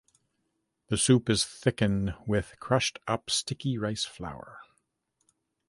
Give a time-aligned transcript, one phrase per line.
[0.87, 4.59] The soup is thicken with crushed up sticky rice flour.